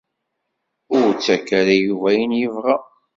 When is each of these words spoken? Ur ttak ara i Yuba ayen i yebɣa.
Ur 0.97 1.07
ttak 1.13 1.47
ara 1.59 1.73
i 1.75 1.79
Yuba 1.85 2.07
ayen 2.11 2.31
i 2.35 2.39
yebɣa. 2.39 2.77